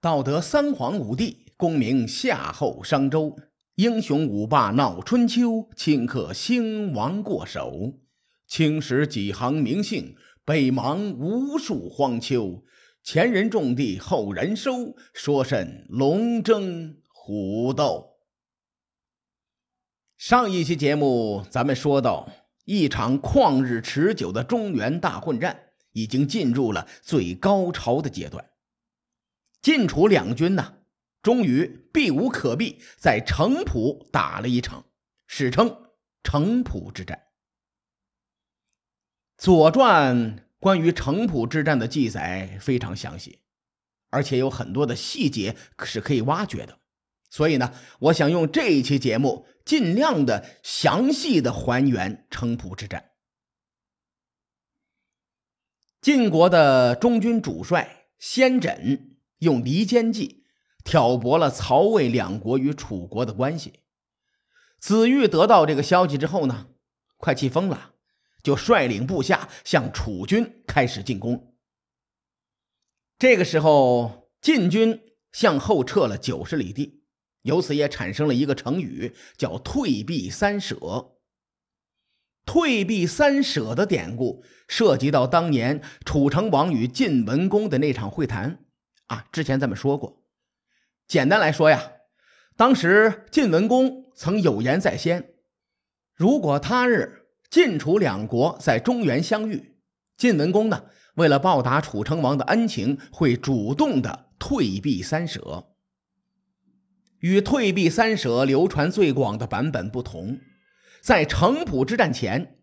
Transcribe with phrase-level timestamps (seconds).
[0.00, 3.36] 道德三皇五帝，功名夏后商周，
[3.74, 7.94] 英雄五霸闹春秋，顷刻兴亡过手。
[8.46, 10.14] 青史几行名姓，
[10.44, 12.62] 北邙无数荒丘。
[13.02, 18.18] 前人种地，后人收，说甚龙争虎斗？
[20.16, 22.28] 上一期节目咱们说到，
[22.66, 25.58] 一场旷日持久的中原大混战
[25.90, 28.44] 已经进入了最高潮的阶段。
[29.60, 30.78] 晋楚两军呢，
[31.22, 34.86] 终于避无可避，在城濮打了一场，
[35.26, 35.90] 史称
[36.22, 37.18] 城濮之战。
[39.42, 43.40] 《左传》关于城濮之战的记载非常详细，
[44.10, 46.78] 而且有很多的细节是可以挖掘的。
[47.30, 53.10] 所以呢，我想用这一期节目尽量的详细的还原城濮之战。
[56.00, 60.44] 晋国的中军主帅先轸用离间计
[60.84, 63.80] 挑拨了曹魏两国与楚国的关系。
[64.78, 66.68] 子玉得到这个消息之后呢，
[67.16, 67.94] 快气疯了。
[68.40, 71.54] 就率领部下向楚军开始进攻。
[73.18, 75.00] 这个时候，晋军
[75.32, 77.02] 向后撤了九十里地，
[77.42, 81.18] 由此也产生了一个成语，叫“退避三舍”。
[82.46, 88.64] 退避三舍的典故涉及到当年楚成王与晋文公的那场会谈
[89.08, 89.26] 啊。
[89.30, 90.22] 之前咱们说过，
[91.06, 91.92] 简单来说呀，
[92.56, 95.34] 当时晋文公曾有言在先，
[96.14, 97.16] 如果他日。
[97.50, 99.78] 晋楚两国在中原相遇，
[100.18, 105.72] 晋文公呢，为了报答楚成王的恩情，会主动的退避三舍。
[107.20, 110.38] 与退避三舍流传最广的版本不同，
[111.00, 112.58] 在城濮之战前，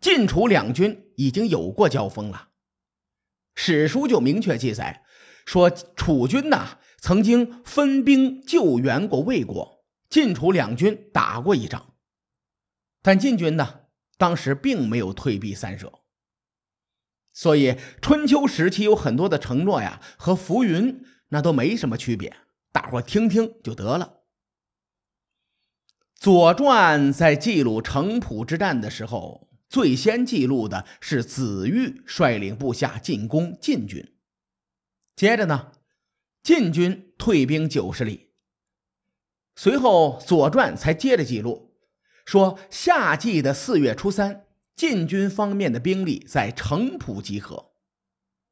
[0.00, 2.48] 晋楚两军已经有过交锋了。
[3.54, 5.04] 史书就明确记载
[5.48, 11.94] 说，楚军呐曾经分兵救援过魏国，晋楚两军打过一仗，
[13.00, 13.80] 但晋军呢？
[14.18, 16.00] 当时并没有退避三舍，
[17.32, 22.36] 所以春秋时期有很多的承诺呀，和浮云那都没什么区别。
[22.70, 24.24] 大伙听听就得了。
[26.22, 34.17] 《左传》在记录城濮之战的时候，最先记录的是子玉率领部下进攻晋军，
[35.18, 35.72] 接着呢，
[36.44, 38.28] 晋军退兵九十里，
[39.56, 41.74] 随后《左传》才接着记录。
[42.24, 44.44] 说夏季的四月初三，
[44.76, 47.72] 晋军方面的兵力在城濮集合。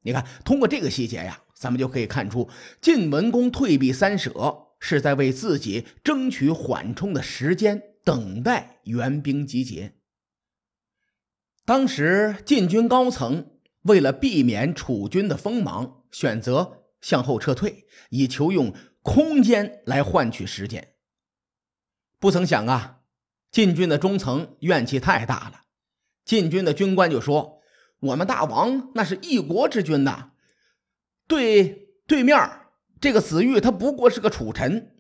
[0.01, 2.51] 你看，通过这个细节呀，咱们就可以看出，
[2.81, 4.33] 晋文公退避三舍
[4.81, 9.93] 是在为自己争取缓冲的时间，等待援兵集结。
[11.65, 20.95] 当时晋军高层为了避免楚军的锋芒，选择向后撤退，以求用空间来换取时间。
[22.19, 23.01] 不曾想啊。
[23.51, 25.61] 晋军的中层怨气太大了，
[26.25, 27.61] 晋军的军官就说
[28.01, 30.31] ：“我们大王那是一国之君呐，
[31.27, 32.39] 对对面
[32.99, 34.95] 这个子玉他不过是个楚臣，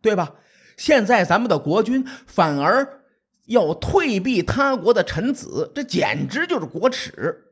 [0.00, 0.36] 对吧？
[0.76, 3.02] 现在咱们的国君反而
[3.46, 7.51] 要退避他国的臣子，这简直就是国耻。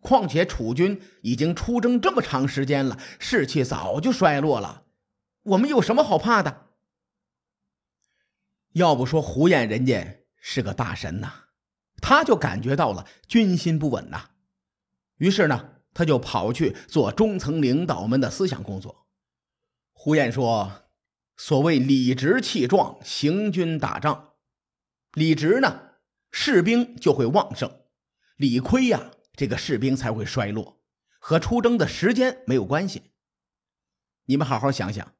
[0.00, 4.84] 况且楚军已经出征这么长时间了，士气早就衰落了，
[5.42, 6.68] 我们有什么好怕的？”
[8.74, 11.46] 要不说胡彦人家是个大神呐，
[12.00, 14.30] 他就感觉到了军心不稳呐，
[15.16, 19.08] 于是呢，他就跑去做中层领导们的思想工作。
[19.92, 20.84] 胡彦说
[21.36, 24.34] ：“所谓理直气壮行军打仗，
[25.12, 25.90] 理直呢，
[26.30, 27.68] 士兵就会旺盛；
[28.36, 30.82] 理亏呀，这个士兵才会衰落，
[31.18, 33.04] 和出征的时间没有关系。
[34.26, 35.14] 你们好好想想。”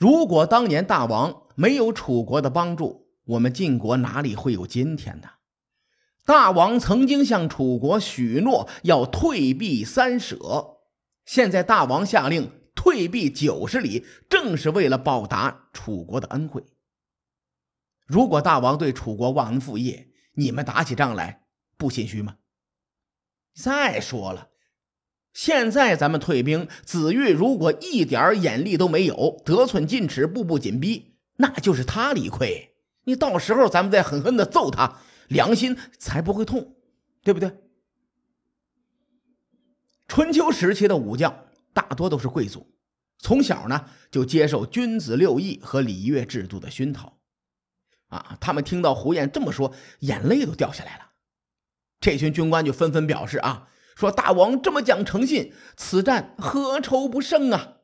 [0.00, 5.28] 如果当年大王没有楚国的帮助，我们晋国哪里会有今天呢？
[6.24, 10.78] 大王曾经向楚国许诺要退避三舍，
[11.26, 16.64] 现在大王下令退避九十里，正是为了报答楚国的恩惠。
[18.06, 21.44] 如果大王对楚国忘恩负义，你们打起仗来
[21.76, 22.38] 不心虚吗？
[23.54, 24.48] 再说了。
[25.32, 32.74] 现在咱们退兵，子玉如果一点眼力都没有，得寸进尺，步步紧逼，那就是他理亏。
[33.04, 36.76] 你到时候咱们再狠狠的揍他，良心才不会痛，
[37.22, 37.50] 对不对？
[40.06, 42.70] 春秋时期的武将大多都是贵族，
[43.18, 47.18] 从小呢就接受君子六艺和礼乐制度的熏陶，
[48.08, 51.11] 啊，他们听到胡彦这么说，眼泪都掉下来了。
[52.02, 53.70] 这群军官就纷纷表示啊。
[53.94, 57.76] 说大王这么讲诚信，此战何愁不胜啊？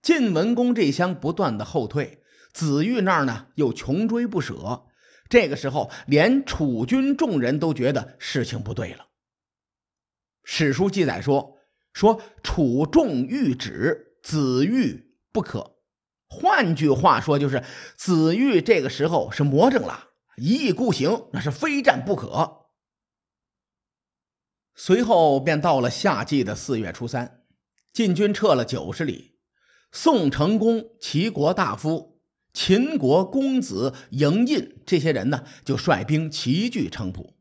[0.00, 2.22] 晋文公这厢不断的后退，
[2.52, 4.84] 子玉那儿呢又穷追不舍。
[5.28, 9.06] 这个时候，连楚军众人都觉得事情不对了。
[10.44, 11.58] 史书记载说
[11.92, 15.78] ：“说楚众欲止，子玉不可。”
[16.28, 17.64] 换句话说，就是
[17.96, 22.66] 子玉这个时候是魔怔了，一意孤行，那是非战不可。
[24.74, 27.44] 随后便到了夏季的四月初三，
[27.92, 29.38] 晋军撤了九十里，
[29.92, 32.20] 宋成公、齐国大夫、
[32.52, 37.36] 秦国公子嬴印这些人呢，就率兵齐聚城濮。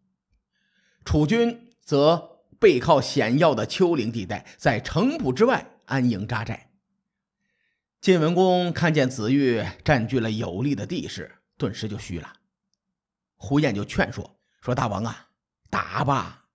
[1.03, 6.69] 楚军则背靠险要的丘陵地带，在城濮之外安营扎寨。
[7.99, 12.31] 晋文公看见子玉占据了有利的地势，顿时就虚了。
[13.45, 15.27] 胡彦就劝说说：“大王啊，
[15.69, 16.45] 打吧！”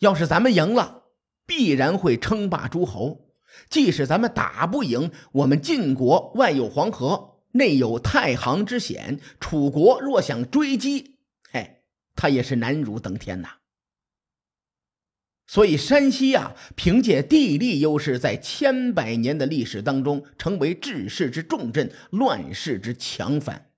[0.00, 1.04] 要是咱们赢了，
[1.46, 3.32] 必然会称霸诸侯；
[3.70, 11.16] 即使咱们打不赢，我们晋国外有黄河，内有太行之险，楚国若想追击，
[11.50, 11.82] 嘿，
[12.14, 13.48] 他也是难如登天呐。
[15.46, 23.70] 所以山西啊，凭借地利优势，在千百年的历史当中，成为治世之重镇，乱世之强藩。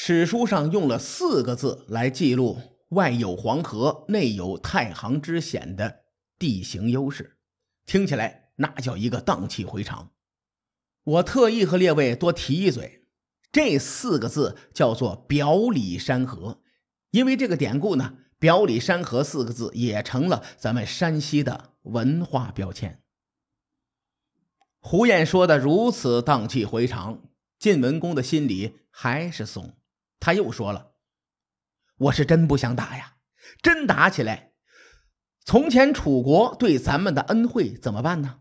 [0.00, 2.60] 史书上用了四个字来记录。
[2.90, 6.04] 外有黄河，内有太行之险的
[6.38, 7.36] 地形优势，
[7.84, 10.12] 听起来那叫一个荡气回肠。
[11.02, 13.08] 我特意和列位多提一嘴，
[13.50, 16.62] 这四个字叫做“表里山河”，
[17.10, 23.02] 因为这个典故呢，“表里山河”四个字也成了咱们山西的文化标签。
[24.78, 27.24] 胡彦说的如此荡气回肠，
[27.58, 29.76] 晋文公的心里还是怂，
[30.20, 30.92] 他又说了。
[31.96, 33.16] 我是真不想打呀，
[33.62, 34.52] 真打起来，
[35.44, 38.40] 从前楚国对咱们的恩惠怎么办呢？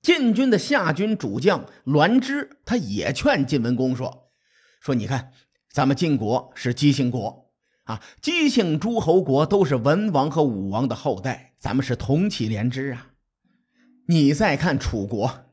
[0.00, 4.32] 晋军的夏军主将栾枝，他也劝晋文公说
[4.82, 5.32] ：“说你看，
[5.70, 7.52] 咱们晋国是姬姓国
[7.84, 13.12] 啊，姬姓诸侯国都是文王和武王的后代，咱们是同气连枝啊。
[14.08, 15.51] 你再看楚国，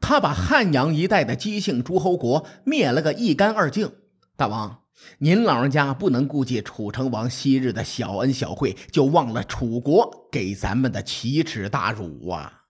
[0.00, 3.92] 他把汉阳一带的姬姓诸侯国灭了个一干二净，
[4.36, 4.80] 大王。”
[5.18, 12.62] 您老人家不能顾及楚成王昔日的小恩小惠，就忘了楚国给咱们的奇耻大辱啊！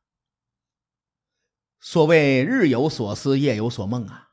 [1.81, 4.31] 所谓日有所思，夜有所梦啊。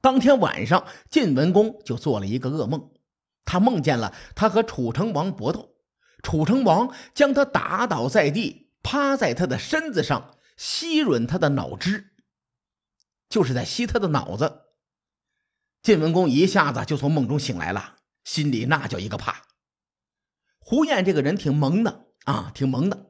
[0.00, 2.90] 当天晚上，晋文公就做了一个噩梦，
[3.44, 5.76] 他梦见了他和楚成王搏斗，
[6.22, 12.13] 楚成王将他打倒在地，趴在他的身子上吸吮他的脑汁，
[13.34, 14.60] 就是在吸他的脑子。
[15.82, 19.42] 晋文公一下子就从梦中醒来了，心里那叫一个怕。
[20.60, 23.08] 胡彦这个人挺萌的啊，挺萌的，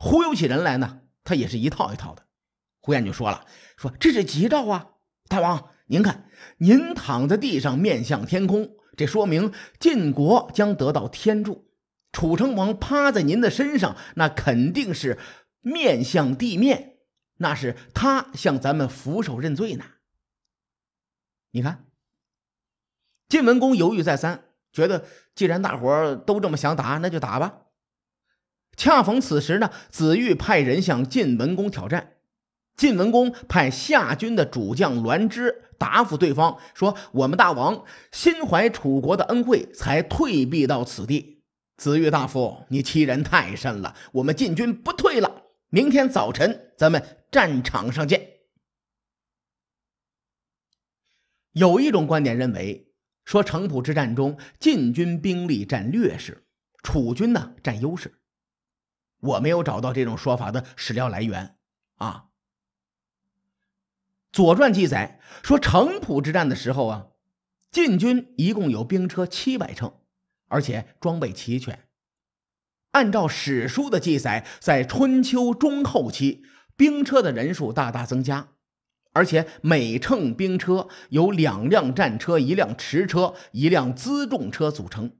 [0.00, 2.26] 忽悠起人来呢，他也是一套一套的。
[2.80, 3.46] 胡彦就说了
[3.78, 4.94] ：“说这是吉兆啊，
[5.28, 6.28] 大王，您看，
[6.58, 11.68] 您躺在地上面向天空，这说明晋国将得到天助；
[12.10, 15.20] 楚成王趴在您的身上，那肯定是
[15.60, 16.89] 面向地面，
[17.40, 19.84] 那是他向咱们俯首认罪呢。”
[21.52, 21.86] 你看，
[23.28, 25.04] 晋文公犹豫再三，觉得
[25.34, 27.62] 既然大伙都这么想打，那就打吧。
[28.76, 32.14] 恰逢此时呢，子玉派人向晋文公挑战。
[32.76, 41.42] 晋文公派夏军的主将栾枝答复对方说：“我们大王心怀楚国的恩惠，才退避到此地。”
[41.76, 43.94] 子玉大夫，你欺人太甚了！
[44.12, 45.39] 我们晋军不退了，
[45.72, 48.40] 明天早晨咱们战场上见。
[51.52, 52.92] 有一种观点认为，
[53.24, 56.44] 说城濮之战中，晋军兵力占劣势，
[56.82, 58.20] 楚军呢占优势。
[59.20, 61.56] 我没有找到这种说法的史料来源
[61.96, 62.30] 啊。
[64.36, 67.08] 《左传》记载说，城濮之战的时候啊，
[67.70, 69.94] 晋军一共有兵车七百乘，
[70.48, 71.89] 而且装备齐全。
[72.92, 76.42] 按照史书的记载，在春秋中后期，
[76.76, 78.48] 兵车的人数大大增加。
[79.12, 85.16] 而且每乘兵车由两辆战车、一辆驰车、一辆辎重车组成。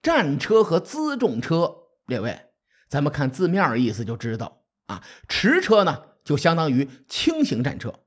[0.00, 1.74] 战车和辎重车，
[2.06, 2.46] 列位，
[2.88, 5.02] 咱们看字面意思就知道啊。
[5.28, 8.00] 驰车呢，就相当于轻型战车，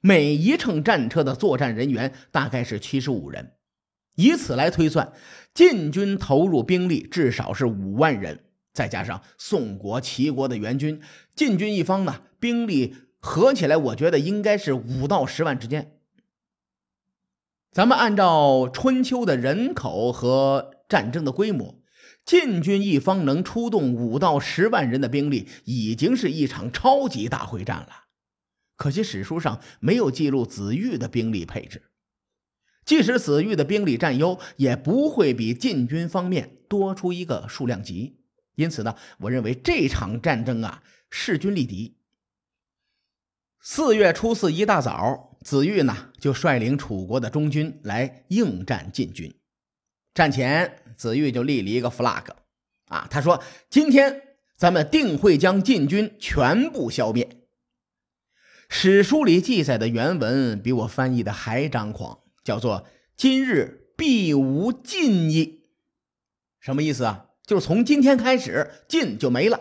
[0.00, 3.57] 每一乘战车的作战人员大概是七十五人。
[4.18, 5.12] 以此来推算，
[5.54, 8.44] 晋军投入兵力至少是五万人，
[8.74, 11.00] 再加上宋国、齐国的援军，
[11.36, 12.96] 晋军一方呢兵力。
[13.20, 15.98] 合起来，我觉得应该是五到十万之间。
[17.72, 21.82] 咱们按照春秋的人口和战争的规模，
[22.24, 28.04] 晋军一方能出动五到十万人的兵力，已经是一场超级大会战了。
[28.76, 31.82] 可惜史书上没有记录子玉的兵力配置，
[32.88, 38.16] 即使子玉的兵力占优，也不会比晋军方面多出一个数量级。
[38.54, 41.98] 因此呢，我认为这场战争啊，势均力敌。
[43.60, 49.34] 四月初四一大早，子玉呢就率领楚国的中军来应战晋军。
[50.14, 52.24] 战前，子玉就立了一个 flag，
[52.86, 54.22] 啊，他说：“今天
[54.56, 57.28] 咱们定会将晋军全部消灭。”
[58.70, 65.64] 史书里记载的原文比我翻译的还张狂，叫做“今日必无晋矣”，
[66.58, 67.26] 什么意思啊？
[67.44, 69.60] 就是从今天开始，晋就没了。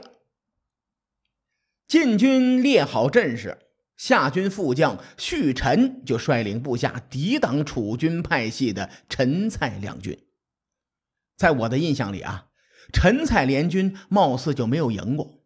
[1.85, 3.57] 晋军列好阵势。
[3.97, 10.17] 夏军副将旭臣就率领部下抵挡楚军派系的陈蔡两军。
[11.35, 12.49] 在我的印象里啊，
[12.93, 15.43] 陈蔡联军貌似就没有赢过。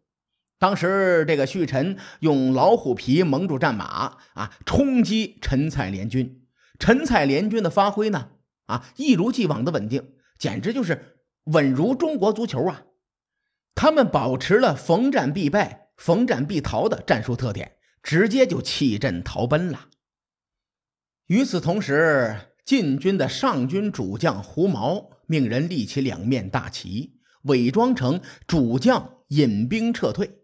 [0.58, 6.41] 当时这个旭臣用老虎皮蒙住战马啊，冲击陈蔡联军。
[6.82, 8.30] 陈蔡联军的发挥呢，
[8.66, 12.82] 啊，一如既往的稳定，简直就是稳如中国足球啊！
[13.76, 17.76] 他们保持了逢战必败、逢战必逃的战术特点。
[18.02, 19.86] 直接就弃阵逃奔了。
[21.28, 30.42] 与此同时，晋军的上军主将胡毛命人立起两面大旗，伪装成主将引兵撤退。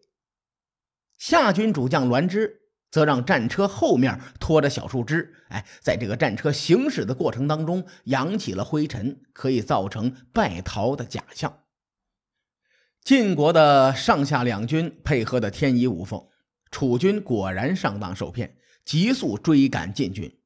[1.18, 2.58] 夏军主将栾枝
[2.90, 11.61] 则让战车后面拖着小树枝，哎，在这个战车行驶的过程当中扬起了灰尘，可以造成败逃的假象。
[13.02, 16.26] 晋国的上下两军配合的天衣无缝。
[16.71, 20.38] 楚军果然上当受骗，急速追赶晋军。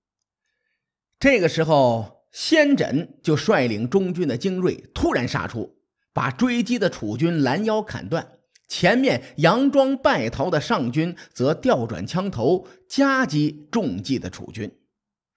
[1.18, 5.78] 这个时候，先轸就率领中军的精锐突然杀出，
[6.12, 8.38] 把追击的楚军拦腰砍断。
[8.73, 14.75] 前面佯装败逃的上军则调转枪头夹击中计的楚军，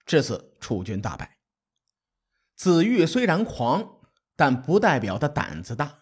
[0.06, 1.36] 至此楚军大败。
[2.54, 3.98] 子玉虽然狂，
[4.36, 5.98] 但不代表他胆子大。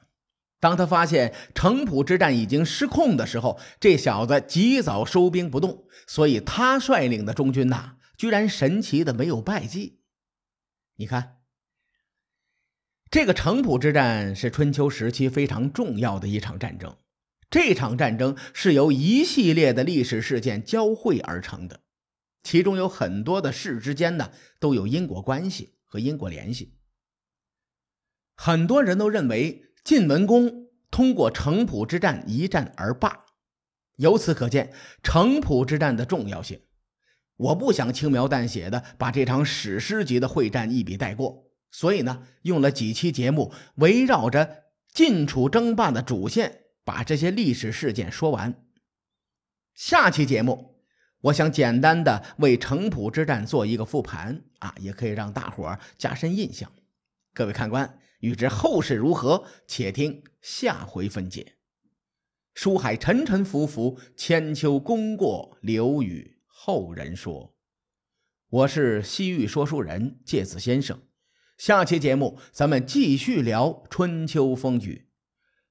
[0.60, 9.98] 当他发现城濮之战已经失控的时候，这小子及早收兵不动，所以他率领的中军呐，居然神奇的没有败绩。
[10.94, 11.38] 你看，
[13.10, 16.96] 这个城濮之战是春秋时期非常重要的一场战争，
[17.50, 21.80] 这场战争是由一系列的历史事件交汇而成的，
[22.42, 26.74] 其中有很多的事之间呢都有因果关系和因果联系。
[28.36, 29.62] 很多人都认为。
[29.84, 33.26] 晋文公通过城濮之战一战而罢，
[33.96, 34.72] 由此可见
[35.02, 36.58] 城濮之战的重要性。
[37.36, 48.64] 我不想轻描淡写的把这场史诗级的会战一笔带过，所以呢，用了几期节目围绕着晋楚争霸的主线，把这些历史事件说完。
[49.74, 50.76] 下期节目，
[51.22, 56.70] 我想简单的为城濮之战做一个复盘啊，也可以让大伙儿加深印象。
[57.32, 57.98] 各位看官。
[58.20, 61.56] 欲知后事如何，且听下回分解。
[62.54, 67.54] 书海沉沉浮浮，千秋功过留与后人说。
[68.48, 71.02] 我是西域说书人介子先生，
[71.58, 75.10] 下期节目咱们继续聊春秋风雨。